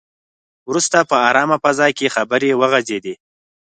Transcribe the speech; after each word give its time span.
وروسته 0.69 0.97
په 1.09 1.15
ارامه 1.29 1.57
فضا 1.63 1.87
کې 1.97 2.13
خبرې 2.15 2.51
وغځېدې. 2.59 3.13